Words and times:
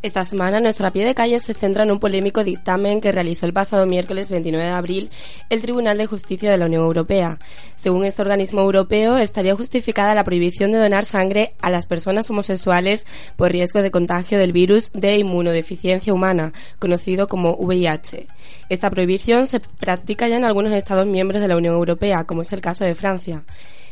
Esta 0.00 0.24
semana 0.24 0.60
nuestra 0.60 0.92
pie 0.92 1.04
de 1.04 1.16
calle 1.16 1.40
se 1.40 1.54
centra 1.54 1.82
en 1.82 1.90
un 1.90 1.98
polémico 1.98 2.44
dictamen 2.44 3.00
que 3.00 3.10
realizó 3.10 3.46
el 3.46 3.52
pasado 3.52 3.84
miércoles 3.84 4.28
29 4.28 4.64
de 4.64 4.72
abril 4.72 5.10
el 5.50 5.60
Tribunal 5.60 5.98
de 5.98 6.06
Justicia 6.06 6.52
de 6.52 6.56
la 6.56 6.66
Unión 6.66 6.84
Europea. 6.84 7.40
Según 7.74 8.04
este 8.04 8.22
organismo 8.22 8.60
europeo, 8.60 9.16
estaría 9.16 9.56
justificada 9.56 10.14
la 10.14 10.22
prohibición 10.22 10.70
de 10.70 10.78
donar 10.78 11.04
sangre 11.04 11.54
a 11.60 11.70
las 11.70 11.88
personas 11.88 12.30
homosexuales 12.30 13.08
por 13.34 13.50
riesgo 13.50 13.82
de 13.82 13.90
contagio 13.90 14.38
del 14.38 14.52
virus 14.52 14.92
de 14.92 15.18
inmunodeficiencia 15.18 16.14
humana, 16.14 16.52
conocido 16.78 17.26
como 17.26 17.56
VIH. 17.56 18.28
Esta 18.68 18.90
prohibición 18.90 19.48
se 19.48 19.58
practica 19.58 20.28
ya 20.28 20.36
en 20.36 20.44
algunos 20.44 20.72
Estados 20.74 21.08
miembros 21.08 21.42
de 21.42 21.48
la 21.48 21.56
Unión 21.56 21.74
Europea, 21.74 22.22
como 22.22 22.42
es 22.42 22.52
el 22.52 22.60
caso 22.60 22.84
de 22.84 22.94
Francia. 22.94 23.42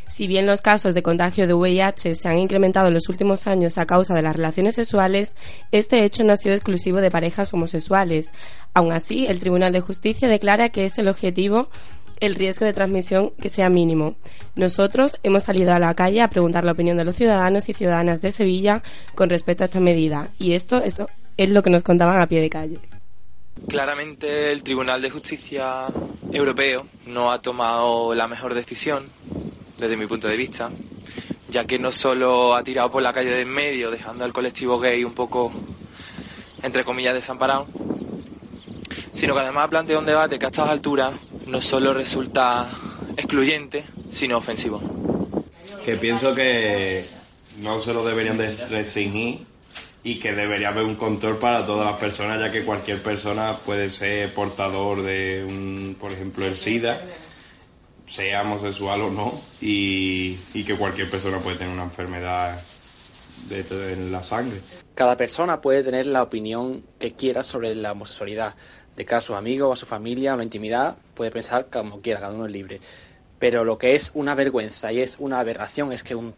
Si 0.09 0.27
bien 0.27 0.47
los 0.47 0.63
casos 0.63 0.95
de 0.95 1.03
contagio 1.03 1.47
de 1.47 1.55
VIH 1.55 2.15
se 2.15 2.29
han 2.29 2.39
incrementado 2.39 2.89
en 2.89 2.95
los 2.95 3.09
últimos 3.09 3.47
años 3.47 3.77
a 3.77 3.87
causa 3.87 4.15
de 4.15 4.23
las 4.23 4.37
relaciones 4.37 4.77
sexuales, 4.77 5.35
este 5.73 6.05
hecho 6.05 6.25
no 6.25 6.33
ha 6.33 6.37
sido 6.37 6.55
exclusivo 6.55 7.01
de 7.01 7.11
parejas 7.11 7.53
homosexuales. 7.53 8.33
Aun 8.73 8.93
así, 8.93 9.27
el 9.27 9.41
Tribunal 9.41 9.73
de 9.73 9.81
Justicia 9.81 10.29
declara 10.29 10.71
que 10.71 10.85
es 10.85 10.99
el 10.99 11.09
objetivo 11.09 11.69
el 12.21 12.35
riesgo 12.35 12.65
de 12.65 12.73
transmisión 12.73 13.33
que 13.41 13.51
sea 13.51 13.69
mínimo. 13.69 14.17
Nosotros 14.55 15.19
hemos 15.23 15.45
salido 15.45 15.73
a 15.73 15.79
la 15.79 15.95
calle 15.95 16.23
a 16.23 16.31
preguntar 16.31 16.65
la 16.65 16.73
opinión 16.73 16.97
de 16.97 17.05
los 17.05 17.17
ciudadanos 17.17 17.69
y 17.69 17.75
ciudadanas 17.75 18.23
de 18.23 18.33
Sevilla 18.33 18.83
con 19.15 19.29
respecto 19.29 19.65
a 19.65 19.67
esta 19.67 19.81
medida. 19.81 20.31
Y 20.39 20.53
esto, 20.53 20.83
esto 20.83 21.09
es 21.37 21.51
lo 21.51 21.63
que 21.63 21.71
nos 21.71 21.83
contaban 21.83 22.21
a 22.21 22.27
pie 22.27 22.41
de 22.41 22.51
calle. 22.51 22.79
Claramente 23.69 24.53
el 24.53 24.63
Tribunal 24.63 25.01
de 25.01 25.11
Justicia 25.11 25.87
Europeo 26.31 26.87
no 27.07 27.33
ha 27.33 27.41
tomado 27.41 28.15
la 28.15 28.29
mejor 28.29 28.55
decisión 28.55 29.11
desde 29.79 29.97
mi 29.97 30.07
punto 30.07 30.29
de 30.29 30.37
vista, 30.37 30.71
ya 31.49 31.65
que 31.65 31.79
no 31.79 31.93
solo 31.93 32.57
ha 32.57 32.63
tirado 32.63 32.91
por 32.91 33.03
la 33.03 33.13
calle 33.13 33.31
de 33.31 33.43
en 33.43 33.51
medio, 33.51 33.91
dejando 33.91 34.25
al 34.25 34.33
colectivo 34.33 34.79
gay 34.79 35.05
un 35.05 35.15
poco, 35.15 35.53
entre 36.63 36.85
comillas, 36.85 37.15
desamparado, 37.15 37.69
sino 39.15 39.35
que 39.35 39.41
además 39.41 39.69
plantea 39.69 39.99
un 39.99 40.07
debate 40.07 40.39
que 40.39 40.47
a 40.47 40.49
estas 40.49 40.69
alturas 40.69 41.15
no 41.47 41.61
solo 41.61 41.95
resulta 41.95 42.69
excluyente, 43.17 43.87
sino 44.11 44.39
ofensivo. 44.39 44.81
Que 45.85 45.97
pienso 45.97 46.35
que 46.35 47.05
no 47.59 47.79
se 47.81 47.95
lo 47.95 48.05
deberían 48.05 48.37
de 48.39 48.57
restringir 48.67 49.47
y 50.03 50.19
que 50.19 50.33
debería 50.33 50.69
haber 50.69 50.85
un 50.85 50.97
control 50.97 51.39
para 51.39 51.67
todas 51.67 51.87
las 51.87 52.01
personas, 52.01 52.41
ya 52.41 52.51
que 52.51 52.65
cualquier 52.65 53.03
persona 53.03 53.57
puede 53.65 53.91
ser 53.91 54.33
portador 54.35 55.03
de 55.03 55.45
un, 55.47 55.97
por 55.99 56.13
ejemplo, 56.13 56.47
el 56.47 56.57
SIDA 56.57 57.03
sea 58.07 58.43
homosexual 58.43 59.01
o 59.03 59.11
no, 59.11 59.41
y, 59.61 60.37
que 60.65 60.77
cualquier 60.77 61.11
persona 61.11 61.39
puede 61.39 61.57
tener 61.57 61.73
una 61.73 61.85
enfermedad 61.85 62.61
de, 63.49 63.93
en 63.93 64.13
la 64.13 64.23
sangre. 64.23 64.61
Cada 64.95 65.17
persona 65.17 65.61
puede 65.61 65.83
tener 65.83 66.07
la 66.07 66.23
opinión 66.23 66.85
que 66.99 67.13
quiera 67.13 67.43
sobre 67.43 67.75
la 67.75 67.93
homosexualidad. 67.93 68.55
De 68.97 69.05
cara 69.05 69.19
a 69.19 69.23
sus 69.23 69.37
amigos, 69.37 69.77
a 69.77 69.81
su 69.81 69.87
familia, 69.87 70.33
a 70.33 70.37
la 70.37 70.45
intimidad, 70.45 70.97
puede 71.15 71.31
pensar 71.31 71.67
como 71.71 72.01
quiera, 72.01 72.21
cada 72.21 72.33
uno 72.33 72.47
es 72.47 72.53
libre. 72.53 72.81
Pero 73.39 73.65
lo 73.65 73.77
que 73.77 73.95
es 73.95 74.11
una 74.15 74.35
vergüenza 74.35 74.91
y 74.93 75.01
es 75.01 75.17
una 75.19 75.41
aberración 75.41 75.93
es 75.93 76.03
que 76.03 76.15
un, 76.15 76.35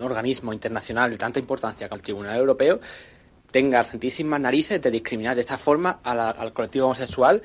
organismo 0.00 0.52
internacional 0.52 1.12
de 1.12 1.18
tanta 1.18 1.38
importancia 1.38 1.88
como 1.88 1.98
el 1.98 2.02
Tribunal 2.02 2.36
Europeo 2.36 2.80
tenga 3.52 3.84
santísimas 3.84 4.40
narices 4.40 4.82
de 4.82 4.90
discriminar 4.90 5.36
de 5.36 5.42
esta 5.42 5.56
forma 5.56 6.00
al 6.02 6.52
colectivo 6.52 6.86
homosexual 6.86 7.40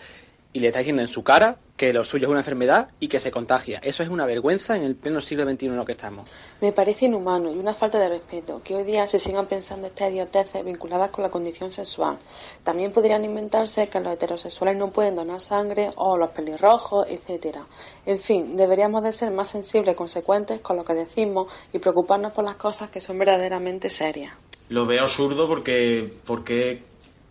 y 0.52 0.60
le 0.60 0.68
está 0.68 0.80
diciendo 0.80 1.02
en 1.02 1.08
su 1.08 1.24
cara 1.24 1.58
que 1.78 1.94
lo 1.94 2.04
suyo 2.04 2.26
es 2.26 2.30
una 2.30 2.40
enfermedad 2.40 2.90
y 3.00 3.08
que 3.08 3.22
se 3.22 3.32
contagia. 3.32 3.80
Eso 3.82 4.04
es 4.04 4.10
una 4.10 4.26
vergüenza 4.26 4.76
en 4.76 4.84
el 4.84 4.98
pleno 4.98 5.22
siglo 5.22 5.50
XXI 5.50 5.68
en 5.68 5.78
lo 5.78 5.86
que 5.86 5.94
estamos. 5.94 6.28
Me 6.60 6.74
parece 6.74 7.06
inhumano 7.06 7.54
y 7.54 7.58
una 7.58 7.74
falta 7.74 7.98
de 7.98 8.10
respeto 8.10 8.62
que 8.62 8.76
hoy 8.76 8.84
día 8.84 9.08
se 9.08 9.18
sigan 9.18 9.48
pensando 9.48 9.88
estas 9.88 10.12
idioteces 10.12 10.66
vinculadas 10.66 11.10
con 11.12 11.24
la 11.24 11.30
condición 11.30 11.72
sexual. 11.72 12.20
También 12.64 12.92
podrían 12.92 13.24
inventarse 13.24 13.88
que 13.88 14.00
los 14.02 14.14
heterosexuales 14.14 14.76
no 14.76 14.92
pueden 14.92 15.16
donar 15.16 15.40
sangre 15.40 15.92
o 15.96 16.18
los 16.18 16.32
pelirrojos, 16.32 17.06
etcétera. 17.08 17.66
En 18.06 18.20
fin, 18.20 18.58
deberíamos 18.58 19.02
de 19.04 19.14
ser 19.14 19.32
más 19.32 19.48
sensibles 19.48 19.94
y 19.94 19.96
consecuentes 19.96 20.60
con 20.60 20.76
lo 20.76 20.84
que 20.84 20.94
decimos 20.94 21.48
y 21.72 21.80
preocuparnos 21.80 22.34
por 22.34 22.44
las 22.44 22.58
cosas 22.58 22.90
que 22.90 23.00
son 23.00 23.18
verdaderamente 23.18 23.90
serias. 23.90 24.34
Lo 24.68 24.86
veo 24.86 25.04
absurdo 25.04 25.48
porque, 25.48 26.12
porque 26.26 26.84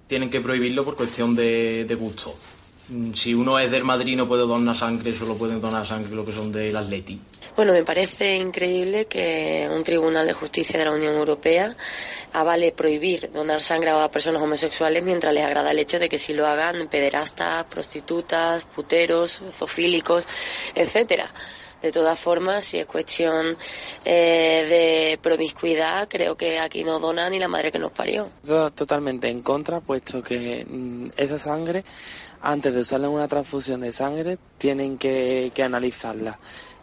tienen 0.06 0.30
que 0.30 0.40
prohibirlo 0.40 0.86
por 0.86 0.96
cuestión 0.96 1.36
de, 1.36 1.84
de 1.84 1.94
gusto 1.94 2.34
si 3.14 3.34
uno 3.34 3.58
es 3.58 3.70
del 3.70 3.84
Madrid 3.84 4.16
no 4.16 4.26
puede 4.26 4.42
donar 4.42 4.76
sangre, 4.76 5.12
solo 5.12 5.36
pueden 5.36 5.60
donar 5.60 5.86
sangre 5.86 6.14
lo 6.14 6.24
que 6.24 6.32
son 6.32 6.50
del 6.50 6.76
Atleti. 6.76 7.20
Bueno, 7.54 7.72
me 7.72 7.82
parece 7.82 8.36
increíble 8.36 9.06
que 9.06 9.68
un 9.70 9.82
tribunal 9.82 10.26
de 10.26 10.32
justicia 10.32 10.78
de 10.78 10.84
la 10.84 10.92
Unión 10.92 11.16
Europea 11.16 11.76
avale 12.32 12.72
prohibir 12.72 13.30
donar 13.32 13.60
sangre 13.60 13.90
a 13.90 14.10
personas 14.10 14.40
homosexuales 14.40 15.02
mientras 15.02 15.34
les 15.34 15.44
agrada 15.44 15.72
el 15.72 15.78
hecho 15.80 15.98
de 15.98 16.08
que 16.08 16.18
si 16.18 16.32
lo 16.32 16.46
hagan 16.46 16.88
pederastas, 16.88 17.64
prostitutas, 17.64 18.64
puteros, 18.64 19.42
zoofílicos, 19.52 20.24
etcétera. 20.74 21.32
De 21.82 21.92
todas 21.92 22.18
formas, 22.18 22.64
si 22.64 22.78
es 22.78 22.86
cuestión 22.86 23.56
eh, 24.04 24.66
de 24.68 25.18
promiscuidad, 25.22 26.08
creo 26.08 26.36
que 26.36 26.58
aquí 26.58 26.82
no 26.82 26.98
dona 26.98 27.30
ni 27.30 27.38
la 27.38 27.48
madre 27.48 27.70
que 27.70 27.78
nos 27.78 27.92
parió. 27.92 28.28
Totalmente 28.74 29.28
en 29.28 29.42
contra, 29.42 29.80
puesto 29.80 30.22
que 30.22 30.66
mm, 30.68 31.10
esa 31.16 31.38
sangre 31.38 31.84
antes 32.40 32.72
de 32.72 32.80
usarla 32.80 33.08
en 33.08 33.14
una 33.14 33.28
transfusión 33.28 33.80
de 33.80 33.92
sangre, 33.92 34.38
tienen 34.58 34.98
que, 34.98 35.52
analizarla, 35.62 36.38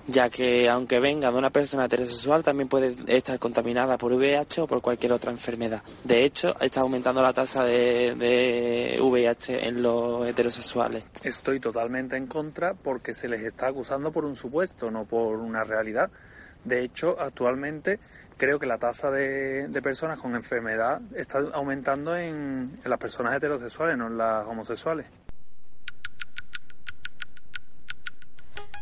ya 0.08 0.30
que 0.30 0.70
aunque 0.70 1.00
venga 1.00 1.32
de 1.32 1.38
una 1.38 1.50
persona 1.50 1.86
heterosexual, 1.86 2.44
también 2.44 2.70
puede 2.70 2.96
estar 3.08 3.40
contaminada 3.40 3.98
por 3.98 4.14
VIH 4.14 4.62
o 4.62 4.68
por 4.68 4.82
cualquier 4.82 5.14
otra 5.14 5.32
enfermedad. 5.32 5.82
De 6.04 6.24
hecho, 6.24 6.56
está 6.60 6.82
aumentando 6.82 7.22
la 7.22 7.34
tasa 7.34 7.64
de, 7.64 8.16
de 8.16 9.00
VIH 9.02 9.68
en 9.68 9.82
los 9.82 10.28
heterosexuales. 10.28 11.04
Estoy 11.24 11.60
totalmente 11.60 12.16
en 12.16 12.28
contra 12.28 12.74
porque 12.74 13.14
se 13.14 13.28
les 13.28 13.42
está 13.42 13.68
acusando 13.68 14.12
por 14.12 14.26
un 14.26 14.36
supuesto, 14.36 14.92
no 14.92 15.06
por 15.06 15.38
una 15.38 15.64
realidad. 15.64 16.10
De 16.64 16.84
hecho, 16.84 17.16
actualmente 17.20 18.00
creo 18.38 18.60
que 18.60 18.66
la 18.66 18.78
tasa 18.78 19.12
de, 19.12 19.70
personas 19.82 20.20
con 20.20 20.36
enfermedad 20.36 21.02
está 21.16 21.40
aumentando 21.54 22.16
en, 22.16 22.80
en, 22.84 22.90
las 22.90 23.00
personas 23.00 23.36
heterosexuales, 23.36 23.98
no 23.98 24.08
en 24.08 24.18
las 24.18 24.46
homosexuales. 24.48 25.08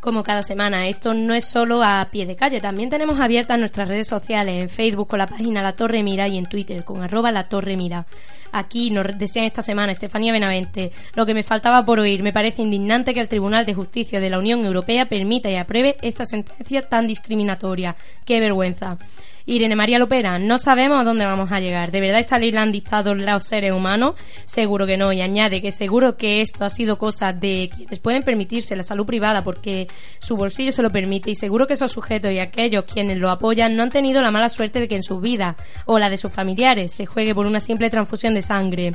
Como 0.04 0.22
cada 0.22 0.44
semana. 0.44 0.88
Esto 0.88 1.14
no 1.14 1.34
es 1.34 1.46
solo 1.46 1.82
a 1.82 2.06
pie 2.12 2.26
de 2.26 2.36
calle, 2.36 2.60
también 2.60 2.90
tenemos 2.90 3.20
abiertas 3.22 3.58
nuestras 3.58 3.88
redes 3.88 4.08
sociales, 4.08 4.62
en 4.62 4.70
Facebook 4.70 5.08
con 5.08 5.20
la 5.20 5.28
página 5.28 5.64
La 5.64 5.78
Torre 5.78 6.04
Mira 6.04 6.28
y 6.28 6.38
en 6.38 6.46
Twitter 6.46 6.84
con 6.84 7.02
arroba 7.02 7.32
La 7.32 7.48
Torre 7.48 7.78
Mira. 7.78 8.06
Aquí 8.52 8.92
nos 8.92 9.18
desean 9.18 9.46
esta 9.46 9.62
semana 9.62 9.94
Estefanía 9.94 10.34
Benavente. 10.34 10.92
Lo 11.16 11.26
que 11.26 11.34
me 11.34 11.42
faltaba 11.42 11.86
por 11.86 12.00
oír, 12.00 12.22
me 12.22 12.34
parece 12.34 12.62
indignante 12.62 13.14
que 13.14 13.22
el 13.22 13.30
Tribunal 13.30 13.66
de 13.66 13.74
Justicia 13.74 14.20
de 14.20 14.30
la 14.30 14.40
Unión 14.40 14.64
Europea 14.66 15.06
permita 15.06 15.50
y 15.50 15.56
apruebe 15.56 15.96
esta 16.02 16.26
sentencia 16.26 16.82
tan 16.82 17.08
discriminatoria. 17.08 17.96
¡Qué 18.26 18.40
vergüenza! 18.42 18.98
Irene 19.46 19.76
María 19.76 20.00
Lopera, 20.00 20.40
no 20.40 20.58
sabemos 20.58 21.02
a 21.02 21.04
dónde 21.04 21.26
vamos 21.26 21.52
a 21.52 21.60
llegar. 21.60 21.92
¿De 21.92 22.00
verdad 22.00 22.22
esta 22.22 22.40
ley 22.40 22.52
la 22.52 22.62
han 22.62 22.72
dictado 22.72 23.14
los 23.14 23.44
seres 23.44 23.74
humanos? 23.74 24.16
Seguro 24.46 24.86
que 24.86 24.96
no. 24.96 25.12
Y 25.12 25.22
añade 25.22 25.62
que 25.62 25.72
seguro 25.72 26.16
que 26.16 26.42
esto 26.42 26.64
ha 26.64 26.70
sido 26.70 26.98
cosa 26.98 27.34
de 27.34 27.70
quienes 27.76 28.00
pueden 28.00 28.24
permitirse 28.24 28.76
la 28.76 28.84
salud 28.84 29.06
privada 29.06 29.44
porque 29.44 29.88
su 30.20 30.38
bolsillo 30.38 30.72
se 30.72 30.82
lo 30.82 30.92
permite. 30.92 31.32
Y 31.32 31.36
seguro 31.36 31.68
que 31.68 31.74
esos 31.74 31.92
sujetos 31.92 32.32
y 32.32 32.40
aquellos 32.40 32.86
quienes 32.86 33.18
lo 33.18 33.30
apoyan 33.30 33.76
no 33.76 33.84
han 33.84 33.90
tenido 33.90 34.22
la 34.22 34.32
mala 34.32 34.48
suerte 34.48 34.80
de 34.80 34.88
que 34.88 34.96
en 34.96 35.04
su 35.04 35.20
vida 35.20 35.58
o 35.86 36.00
la 36.00 36.10
de 36.10 36.18
sus 36.18 36.32
familiares 36.32 36.94
se 36.94 37.06
juegue 37.06 37.36
por 37.36 37.46
una 37.46 37.60
simple 37.60 37.90
transfusión 37.90 38.34
de 38.34 38.42
sangre. 38.42 38.94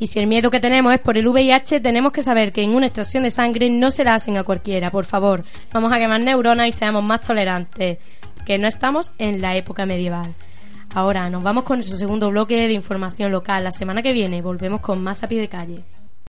Y 0.00 0.06
si 0.06 0.20
el 0.20 0.28
miedo 0.28 0.50
que 0.50 0.60
tenemos 0.60 0.94
es 0.94 1.00
por 1.00 1.18
el 1.18 1.26
VIH, 1.26 1.80
tenemos 1.80 2.12
que 2.12 2.22
saber 2.22 2.52
que 2.52 2.62
en 2.62 2.70
una 2.70 2.86
extracción 2.86 3.24
de 3.24 3.32
sangre 3.32 3.68
no 3.68 3.90
se 3.90 4.04
la 4.04 4.14
hacen 4.14 4.36
a 4.36 4.44
cualquiera, 4.44 4.92
por 4.92 5.04
favor. 5.04 5.42
Vamos 5.72 5.90
a 5.92 5.98
quemar 5.98 6.20
neuronas 6.20 6.68
y 6.68 6.72
seamos 6.72 7.02
más 7.02 7.20
tolerantes 7.22 7.98
que 8.48 8.56
no 8.56 8.66
estamos 8.66 9.12
en 9.18 9.42
la 9.42 9.56
época 9.56 9.84
medieval. 9.84 10.32
Ahora 10.94 11.28
nos 11.28 11.42
vamos 11.42 11.64
con 11.64 11.76
nuestro 11.76 11.98
segundo 11.98 12.30
bloque 12.30 12.66
de 12.66 12.72
información 12.72 13.30
local. 13.30 13.62
La 13.62 13.70
semana 13.70 14.00
que 14.00 14.14
viene 14.14 14.40
volvemos 14.40 14.80
con 14.80 15.02
más 15.02 15.22
a 15.22 15.26
pie 15.26 15.38
de 15.38 15.48
calle. 15.48 15.84